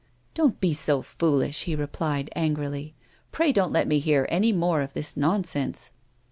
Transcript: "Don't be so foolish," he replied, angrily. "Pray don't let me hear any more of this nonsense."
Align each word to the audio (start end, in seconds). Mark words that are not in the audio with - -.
"Don't 0.33 0.59
be 0.59 0.73
so 0.73 1.03
foolish," 1.03 1.65
he 1.65 1.75
replied, 1.75 2.31
angrily. 2.35 2.95
"Pray 3.31 3.51
don't 3.51 3.71
let 3.71 3.87
me 3.87 3.99
hear 3.99 4.25
any 4.29 4.51
more 4.51 4.81
of 4.81 4.93
this 4.95 5.15
nonsense." 5.15 5.91